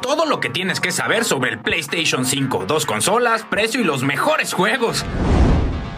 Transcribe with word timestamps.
Todo 0.00 0.24
lo 0.24 0.40
que 0.40 0.48
tienes 0.48 0.80
que 0.80 0.90
saber 0.90 1.24
sobre 1.24 1.50
el 1.50 1.60
PlayStation 1.60 2.24
5, 2.24 2.64
dos 2.66 2.86
consolas, 2.86 3.42
precio 3.42 3.80
y 3.80 3.84
los 3.84 4.02
mejores 4.02 4.54
juegos. 4.54 5.04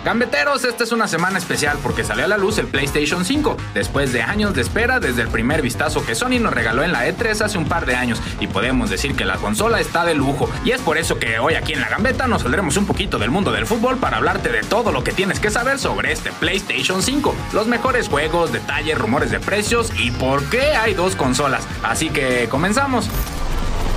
Gambeteros, 0.04 0.64
esta 0.64 0.84
es 0.84 0.92
una 0.92 1.08
semana 1.08 1.38
especial 1.38 1.78
porque 1.82 2.04
salió 2.04 2.24
a 2.24 2.28
la 2.28 2.36
luz 2.36 2.58
el 2.58 2.66
PlayStation 2.66 3.24
5, 3.24 3.56
después 3.72 4.12
de 4.12 4.20
años 4.20 4.52
de 4.52 4.60
espera 4.60 5.00
desde 5.00 5.22
el 5.22 5.28
primer 5.28 5.62
vistazo 5.62 6.04
que 6.04 6.14
Sony 6.14 6.40
nos 6.40 6.52
regaló 6.52 6.82
en 6.82 6.92
la 6.92 7.08
E3 7.08 7.40
hace 7.40 7.56
un 7.56 7.66
par 7.66 7.86
de 7.86 7.94
años, 7.94 8.20
y 8.40 8.46
podemos 8.46 8.90
decir 8.90 9.14
que 9.14 9.24
la 9.24 9.36
consola 9.36 9.80
está 9.80 10.04
de 10.04 10.14
lujo. 10.14 10.50
Y 10.64 10.72
es 10.72 10.82
por 10.82 10.98
eso 10.98 11.18
que 11.18 11.38
hoy 11.38 11.54
aquí 11.54 11.72
en 11.72 11.80
la 11.80 11.88
Gambeta 11.88 12.26
nos 12.26 12.42
saldremos 12.42 12.76
un 12.76 12.86
poquito 12.86 13.18
del 13.18 13.30
mundo 13.30 13.52
del 13.52 13.64
fútbol 13.64 13.96
para 13.96 14.18
hablarte 14.18 14.50
de 14.50 14.60
todo 14.60 14.92
lo 14.92 15.02
que 15.02 15.12
tienes 15.12 15.40
que 15.40 15.50
saber 15.50 15.78
sobre 15.78 16.12
este 16.12 16.32
PlayStation 16.32 17.02
5, 17.02 17.34
los 17.54 17.68
mejores 17.68 18.08
juegos, 18.08 18.52
detalles, 18.52 18.98
rumores 18.98 19.30
de 19.30 19.40
precios 19.40 19.90
y 19.98 20.10
por 20.10 20.44
qué 20.50 20.74
hay 20.74 20.92
dos 20.92 21.16
consolas. 21.16 21.66
Así 21.82 22.10
que 22.10 22.48
comenzamos. 22.50 23.08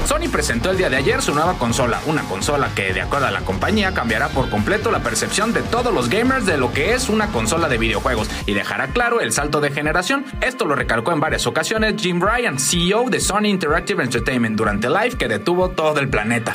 Sony 0.08 0.30
presentó 0.32 0.72
el 0.72 0.78
día 0.78 0.90
de 0.90 0.96
ayer 0.96 1.22
su 1.22 1.34
nueva 1.34 1.56
consola, 1.56 2.00
una 2.06 2.24
consola 2.24 2.70
que, 2.74 2.94
de 2.94 3.02
acuerdo 3.02 3.28
a 3.28 3.32
la 3.32 3.42
compañía, 3.42 3.94
cambiará 3.94 4.30
por 4.30 4.50
completo 4.50 4.90
la 4.90 5.04
percepción 5.04 5.52
de 5.52 5.62
todos 5.64 5.94
los 5.94 6.08
gamers 6.08 6.46
de 6.46 6.58
lo 6.58 6.72
que 6.72 6.94
es 6.94 7.10
una 7.10 7.28
consola 7.28 7.68
de 7.68 7.78
videojuegos 7.78 8.30
y 8.46 8.54
dejará 8.54 8.88
claro 8.88 9.20
el 9.20 9.34
salto 9.34 9.60
de 9.60 9.70
generación. 9.70 10.24
Esto 10.40 10.64
lo 10.64 10.76
recalcó 10.76 11.12
en 11.12 11.20
varias 11.20 11.46
ocasiones 11.46 11.96
Jim 12.02 12.22
Ryan, 12.22 12.58
CEO 12.58 13.10
de 13.10 13.20
Sony 13.20 13.48
Interactive 13.48 14.02
Entertainment, 14.02 14.56
durante 14.56 14.90
live 14.90 15.18
que 15.18 15.28
detuvo 15.28 15.72
todo 15.72 16.00
el 16.00 16.08
planeta. 16.08 16.54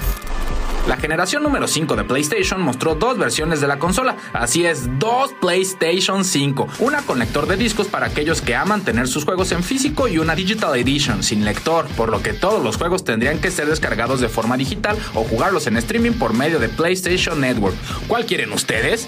La 0.88 0.97
generación 0.97 1.44
número 1.44 1.69
5 1.69 1.94
de 1.94 2.03
PlayStation 2.03 2.60
mostró 2.60 2.97
dos 2.97 3.16
versiones 3.16 3.60
de 3.60 3.69
la 3.69 3.78
consola, 3.78 4.16
así 4.32 4.66
es, 4.66 4.98
dos 4.98 5.32
PlayStation 5.41 6.25
5, 6.25 6.66
una 6.81 7.03
con 7.03 7.20
lector 7.20 7.47
de 7.47 7.56
discos 7.56 7.87
para 7.87 8.06
aquellos 8.06 8.43
que 8.43 8.56
aman 8.56 8.82
tener 8.82 9.06
sus 9.06 9.25
juegos 9.25 9.53
en 9.53 9.62
físico 9.62 10.09
y 10.09 10.19
una 10.19 10.34
Digital 10.34 10.76
Edition 10.76 11.22
sin 11.22 11.44
lector, 11.44 11.87
por 11.97 12.09
lo 12.09 12.20
que 12.20 12.32
todos 12.32 12.65
los 12.65 12.78
juegos 12.78 13.04
tendrían 13.04 13.38
que 13.38 13.53
ser 13.53 13.69
descargados 13.69 14.20
de 14.20 14.28
forma 14.28 14.56
digital 14.56 14.98
o 15.15 15.22
jugarlos 15.22 15.69
en 15.69 15.76
streaming 15.76 16.12
por 16.12 16.34
medio 16.34 16.59
de 16.59 16.69
PlayStation 16.69 17.41
Network. 17.41 17.76
¿Cuál 18.09 18.26
quieren 18.26 18.53
ustedes? 18.53 19.06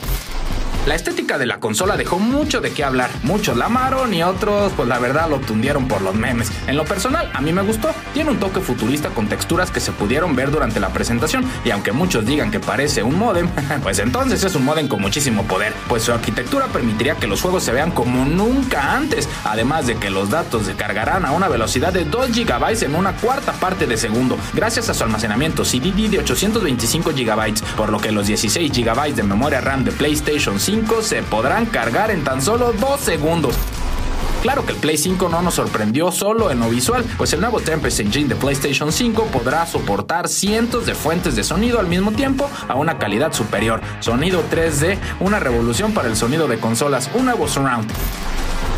La 0.87 0.95
estética 0.95 1.39
de 1.39 1.47
la 1.47 1.61
consola 1.61 1.97
dejó 1.97 2.19
mucho 2.19 2.61
de 2.61 2.71
qué 2.71 2.85
hablar. 2.85 3.09
Muchos 3.23 3.57
la 3.57 3.67
amaron 3.67 4.13
y 4.13 4.23
otros, 4.23 4.71
pues 4.77 4.87
la 4.87 4.99
verdad, 4.99 5.31
lo 5.31 5.39
tundieron 5.39 5.89
por 5.89 6.03
los 6.03 6.15
memes. 6.15 6.53
En 6.67 6.77
lo 6.77 6.85
personal, 6.85 7.31
a 7.33 7.41
mí 7.41 7.55
me 7.55 7.63
gustó. 7.63 7.95
Tiene 8.13 8.31
un 8.31 8.37
toque 8.37 8.61
futurista 8.61 9.09
con 9.09 9.27
texturas 9.27 9.71
que 9.71 9.81
se 9.81 9.93
pudieron 9.93 10.37
ver 10.37 10.51
durante 10.51 10.81
la 10.81 10.91
presentación. 10.91 11.43
Y 11.65 11.71
aunque 11.71 11.93
muchos 11.93 12.27
digan 12.27 12.51
que 12.51 12.61
parece 12.61 13.03
un 13.03 13.19
modem, 13.19 13.49
pues 13.83 13.99
entonces 13.99 14.45
es 14.45 14.55
un 14.57 14.65
modem 14.67 14.87
con 14.87 15.01
muchísimo 15.01 15.45
poder. 15.45 15.73
Pues 15.89 16.03
su 16.03 16.13
arquitectura 16.13 16.67
permitiría 16.67 17.15
que 17.15 17.29
los 17.29 17.41
juegos 17.41 17.65
se 17.65 17.73
vean 17.73 17.91
como 17.91 18.27
nunca 18.27 18.95
antes. 18.95 19.27
Además 19.45 19.87
de 19.87 19.97
que 19.97 20.11
los 20.11 20.29
datos 20.29 20.67
se 20.67 20.75
cargarán 20.75 21.25
a 21.25 21.33
una 21.33 21.49
velocidad 21.49 21.95
de 21.95 22.05
2 22.05 22.33
GB 22.33 22.85
en 22.85 22.95
una 22.95 23.15
cuarta 23.15 23.53
parte 23.55 23.87
de 23.87 23.97
segundo. 23.97 24.37
Gracias 24.53 24.91
a 24.91 24.95
su 24.95 25.03
almacenamiento 25.03 25.65
CDD 25.65 26.11
de 26.11 26.19
825 26.19 27.13
GB. 27.13 27.55
Por 27.75 27.89
lo 27.89 27.99
que 27.99 28.13
los 28.13 28.27
16 28.27 28.71
GB 28.71 29.15
de 29.15 29.23
memoria 29.23 29.63
RAM 29.63 29.83
de 29.83 29.91
PlayStation 29.91 30.61
5 30.61 30.74
se 31.03 31.23
podrán 31.23 31.67
cargar 31.67 32.11
en 32.11 32.25
tan 32.25 32.43
solo 32.43 32.73
2 32.73 33.01
segundos. 33.01 33.55
Claro 34.43 34.67
que 34.67 34.73
el 34.73 34.79
Play 34.79 34.99
5 34.99 35.29
no 35.29 35.41
nos 35.41 35.55
sorprendió 35.55 36.11
solo 36.11 36.51
en 36.51 36.59
lo 36.59 36.69
visual, 36.69 37.05
pues 37.17 37.33
el 37.33 37.41
nuevo 37.41 37.61
Tempest 37.61 38.01
Engine 38.01 38.29
de 38.29 38.35
PlayStation 38.35 38.91
5 38.91 39.27
podrá 39.27 39.67
soportar 39.67 40.29
cientos 40.29 40.85
de 40.85 40.95
fuentes 40.95 41.37
de 41.37 41.45
sonido 41.45 41.79
al 41.79 41.87
mismo 41.87 42.11
tiempo 42.11 42.51
a 42.69 42.75
una 42.75 42.99
calidad 42.99 43.33
superior. 43.33 43.81
Sonido 44.01 44.43
3D, 44.51 44.99
una 45.21 45.39
revolución 45.39 45.95
para 45.95 46.09
el 46.09 46.17
sonido 46.17 46.49
de 46.49 46.59
consolas, 46.59 47.09
un 47.15 47.27
nuevo 47.27 47.47
surround. 47.47 47.89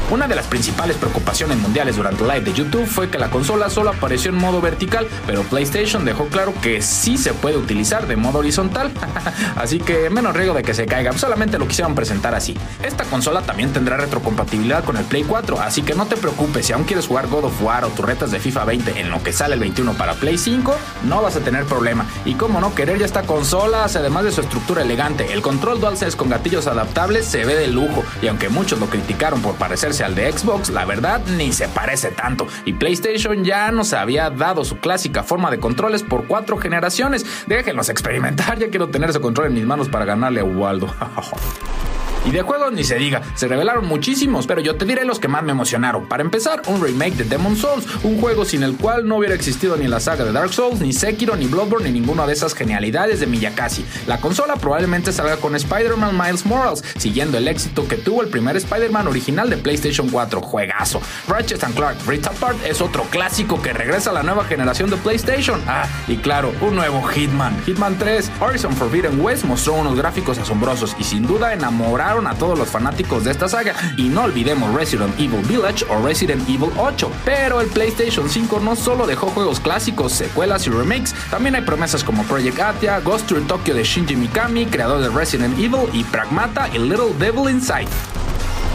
Una 0.08 0.28
de 0.28 0.36
las 0.36 0.46
principales 0.46 0.96
preocupaciones 0.98 1.58
mundiales 1.58 1.96
durante 1.96 2.22
el 2.22 2.28
live 2.28 2.42
de 2.42 2.52
YouTube 2.52 2.86
fue 2.86 3.10
que 3.10 3.18
la 3.18 3.28
consola 3.28 3.68
solo 3.68 3.90
apareció 3.90 4.30
en 4.30 4.36
modo 4.36 4.60
vertical, 4.60 5.08
pero 5.26 5.42
PlayStation 5.42 6.04
dejó 6.04 6.26
claro 6.26 6.54
que 6.62 6.80
sí 6.80 7.18
se 7.18 7.34
puede 7.34 7.56
utilizar 7.56 8.06
de 8.06 8.14
modo 8.14 8.38
horizontal, 8.38 8.92
así 9.56 9.80
que 9.80 10.08
menos 10.08 10.36
riesgo 10.36 10.54
de 10.54 10.62
que 10.62 10.74
se 10.74 10.86
caiga, 10.86 11.12
solamente 11.18 11.58
lo 11.58 11.66
quisieron 11.66 11.96
presentar 11.96 12.36
así. 12.36 12.56
Esta 12.84 13.02
consola 13.04 13.42
también 13.42 13.72
tendrá 13.72 13.96
retrocompatibilidad 13.96 14.84
con 14.84 14.96
el 14.96 15.04
Play 15.04 15.24
4, 15.24 15.60
así 15.60 15.82
que 15.82 15.96
no 15.96 16.06
te 16.06 16.16
preocupes 16.16 16.66
si 16.66 16.72
aún 16.72 16.84
quieres 16.84 17.08
jugar 17.08 17.26
God 17.26 17.46
of 17.46 17.60
War 17.60 17.84
o 17.84 17.88
tus 17.88 18.04
retas 18.04 18.30
de 18.30 18.38
FIFA 18.38 18.64
20 18.64 19.00
en 19.00 19.10
lo 19.10 19.20
que 19.24 19.32
sale 19.32 19.54
el 19.54 19.60
21 19.60 19.94
para 19.94 20.14
Play 20.14 20.38
5, 20.38 20.72
no 21.02 21.20
vas 21.20 21.34
a 21.34 21.40
tener 21.40 21.64
problema. 21.64 22.06
Y 22.24 22.34
como 22.34 22.60
no 22.60 22.76
querer 22.76 23.00
ya 23.00 23.06
esta 23.06 23.22
consola, 23.22 23.86
además 23.86 24.22
de 24.22 24.30
su 24.30 24.40
estructura 24.40 24.82
elegante, 24.82 25.32
el 25.32 25.42
control 25.42 25.80
DualSense 25.80 26.16
con 26.16 26.28
gatillos 26.28 26.68
adaptables 26.68 27.26
se 27.26 27.44
ve 27.44 27.56
de 27.56 27.66
lujo, 27.66 28.04
y 28.22 28.28
aunque 28.28 28.48
muchos 28.48 28.78
lo 28.78 28.86
criticaron 28.86 29.42
por 29.42 29.56
parecerse 29.56 29.95
al 30.04 30.14
de 30.14 30.30
Xbox, 30.30 30.70
la 30.70 30.84
verdad 30.84 31.20
ni 31.36 31.52
se 31.52 31.68
parece 31.68 32.10
tanto. 32.10 32.46
Y 32.64 32.74
PlayStation 32.74 33.44
ya 33.44 33.70
nos 33.70 33.92
había 33.92 34.30
dado 34.30 34.64
su 34.64 34.78
clásica 34.78 35.22
forma 35.22 35.50
de 35.50 35.58
controles 35.58 36.02
por 36.02 36.26
cuatro 36.26 36.56
generaciones. 36.58 37.24
Déjenlos 37.46 37.88
experimentar, 37.88 38.58
ya 38.58 38.68
quiero 38.68 38.88
tener 38.88 39.10
ese 39.10 39.20
control 39.20 39.48
en 39.48 39.54
mis 39.54 39.64
manos 39.64 39.88
para 39.88 40.04
ganarle 40.04 40.40
a 40.40 40.44
Waldo. 40.44 40.92
Y 42.26 42.32
de 42.32 42.42
juegos 42.42 42.72
ni 42.72 42.82
se 42.82 42.96
diga, 42.96 43.22
se 43.36 43.46
revelaron 43.46 43.86
muchísimos, 43.86 44.48
pero 44.48 44.60
yo 44.60 44.74
te 44.74 44.84
diré 44.84 45.04
los 45.04 45.20
que 45.20 45.28
más 45.28 45.44
me 45.44 45.52
emocionaron. 45.52 46.08
Para 46.08 46.24
empezar, 46.24 46.60
un 46.66 46.82
remake 46.82 47.14
de 47.14 47.24
Demon 47.24 47.56
Souls, 47.56 47.86
un 48.02 48.20
juego 48.20 48.44
sin 48.44 48.64
el 48.64 48.76
cual 48.76 49.06
no 49.06 49.18
hubiera 49.18 49.36
existido 49.36 49.76
ni 49.76 49.86
la 49.86 50.00
saga 50.00 50.24
de 50.24 50.32
Dark 50.32 50.52
Souls, 50.52 50.80
ni 50.80 50.92
Sekiro, 50.92 51.36
ni 51.36 51.46
Bloodborne, 51.46 51.88
ni 51.88 52.00
ninguna 52.00 52.26
de 52.26 52.32
esas 52.32 52.52
genialidades 52.52 53.20
de 53.20 53.28
Miyakashi. 53.28 53.84
La 54.08 54.20
consola 54.20 54.56
probablemente 54.56 55.12
salga 55.12 55.36
con 55.36 55.54
Spider-Man 55.54 56.18
Miles 56.18 56.44
Morales, 56.44 56.82
siguiendo 56.98 57.38
el 57.38 57.46
éxito 57.46 57.86
que 57.86 57.96
tuvo 57.96 58.22
el 58.22 58.28
primer 58.28 58.56
Spider-Man 58.56 59.06
original 59.06 59.48
de 59.48 59.58
PlayStation 59.58 60.10
4, 60.10 60.40
juegazo. 60.40 61.00
Ratchet 61.28 61.64
Clark 61.76 61.96
Rift 62.08 62.26
Apart 62.26 62.58
es 62.66 62.80
otro 62.80 63.04
clásico 63.04 63.62
que 63.62 63.72
regresa 63.72 64.10
a 64.10 64.14
la 64.14 64.24
nueva 64.24 64.44
generación 64.44 64.90
de 64.90 64.96
PlayStation. 64.96 65.62
Ah, 65.68 65.86
y 66.08 66.16
claro, 66.16 66.52
un 66.60 66.74
nuevo 66.74 67.02
Hitman, 67.02 67.56
Hitman 67.64 67.96
3. 67.98 68.32
Horizon 68.40 68.72
Forbidden 68.72 69.20
West 69.20 69.44
mostró 69.44 69.74
unos 69.74 69.96
gráficos 69.96 70.38
asombrosos 70.38 70.96
y 70.98 71.04
sin 71.04 71.24
duda 71.24 71.52
enamoraron 71.54 72.15
a 72.24 72.34
todos 72.34 72.56
los 72.56 72.68
fanáticos 72.68 73.24
de 73.24 73.32
esta 73.32 73.48
saga. 73.48 73.74
Y 73.96 74.08
no 74.08 74.22
olvidemos 74.22 74.72
Resident 74.72 75.12
Evil 75.18 75.42
Village 75.42 75.84
o 75.88 76.00
Resident 76.06 76.48
Evil 76.48 76.70
8. 76.78 77.10
Pero 77.24 77.60
el 77.60 77.66
PlayStation 77.68 78.28
5 78.28 78.60
no 78.60 78.76
solo 78.76 79.06
dejó 79.06 79.26
juegos 79.28 79.58
clásicos, 79.58 80.12
secuelas 80.12 80.66
y 80.66 80.70
remakes, 80.70 81.14
también 81.30 81.56
hay 81.56 81.62
promesas 81.62 82.04
como 82.04 82.22
Project 82.24 82.60
Atia, 82.60 83.00
Ghost 83.00 83.26
Tour 83.26 83.46
Tokyo 83.46 83.74
de 83.74 83.82
Shinji 83.82 84.14
Mikami, 84.14 84.66
creador 84.66 85.00
de 85.00 85.08
Resident 85.08 85.58
Evil, 85.58 85.88
y 85.92 86.04
Pragmata 86.04 86.68
y 86.68 86.78
Little 86.78 87.12
Devil 87.18 87.50
Inside. 87.50 87.88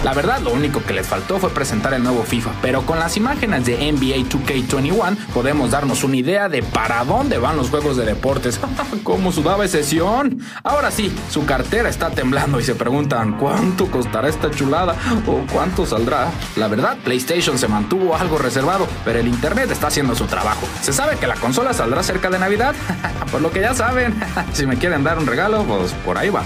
La 0.04 0.16
verdad, 0.16 0.40
lo 0.42 0.52
único 0.52 0.84
que 0.84 0.94
les 0.94 1.06
faltó 1.06 1.38
fue 1.38 1.52
presentar 1.52 1.94
el 1.94 2.02
nuevo 2.02 2.24
FIFA, 2.24 2.54
pero 2.60 2.82
con 2.88 2.98
las 2.98 3.18
imágenes 3.18 3.66
de 3.66 3.92
NBA 3.92 4.28
2K21 4.30 5.16
podemos 5.32 5.70
darnos 5.70 6.04
una 6.04 6.18
idea 6.18 6.50
de 6.50 6.64
para 6.64 7.04
dónde 7.06 7.38
van 7.38 7.56
los 7.56 7.70
juegos 7.70 7.98
de 7.98 8.06
deportes. 8.06 8.60
¿Cómo 9.04 9.32
sudaba 9.32 9.64
ese 9.64 9.84
sesión? 9.84 10.40
Ahora 10.64 10.90
sí, 10.90 11.16
su 11.30 11.46
cartera 11.46 11.88
está 11.88 12.10
temblando 12.10 12.60
y 12.60 12.64
se 12.64 12.74
preguntan 12.74 13.38
cuánto 13.38 13.92
costará 13.92 14.28
esta 14.28 14.50
chulada 14.50 14.96
o 15.28 15.46
cuánto 15.54 15.86
saldrá. 15.86 16.32
La 16.56 16.68
verdad, 16.68 16.98
PlayStation 17.04 17.60
se 17.60 17.68
mantuvo 17.68 18.16
algo 18.16 18.40
reservado, 18.40 18.88
pero 19.06 19.20
el 19.20 19.28
Internet 19.28 19.70
está 19.70 19.88
haciendo 19.88 20.16
su 20.16 20.26
trabajo. 20.26 20.68
Se 20.82 20.94
sabe 20.94 21.18
que 21.18 21.28
la 21.28 21.36
consola 21.36 21.74
saldrá 21.74 22.02
cerca 22.02 22.32
de 22.32 22.40
Navidad, 22.40 22.74
por 23.32 23.40
lo 23.40 23.52
que 23.52 23.62
ya 23.62 23.76
saben, 23.76 24.20
si 24.54 24.66
me 24.66 24.78
quieren 24.78 25.04
dar 25.04 25.20
un 25.20 25.28
regalo, 25.28 25.64
pues 25.64 25.94
por 25.94 26.18
ahí 26.18 26.32
va. 26.32 26.42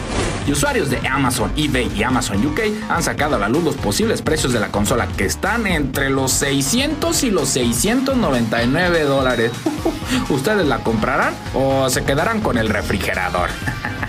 Y 0.45 0.51
usuarios 0.51 0.89
de 0.89 0.99
Amazon, 1.07 1.53
eBay 1.55 1.89
y 1.95 2.03
Amazon 2.03 2.45
UK 2.45 2.59
han 2.89 3.01
sacado 3.01 3.35
a 3.35 3.44
los 3.49 3.75
posibles 3.75 4.21
precios 4.21 4.53
de 4.53 4.59
la 4.59 4.69
consola 4.69 5.07
que 5.07 5.25
están 5.25 5.67
entre 5.67 6.09
los 6.09 6.31
600 6.31 7.23
y 7.23 7.31
los 7.31 7.49
699 7.49 9.03
dólares. 9.03 9.51
¿Ustedes 10.29 10.65
la 10.67 10.79
comprarán 10.79 11.33
o 11.53 11.89
se 11.89 12.03
quedarán 12.03 12.41
con 12.41 12.57
el 12.57 12.69
refrigerador? 12.69 13.49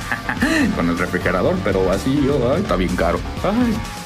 con 0.77 0.89
el 0.89 0.99
refrigerador, 0.99 1.57
pero 1.65 1.91
así 1.91 2.23
yo, 2.25 2.53
ay, 2.55 2.63
está 2.63 2.77
bien 2.77 2.95
caro. 2.97 3.19
Ay. 3.43 4.06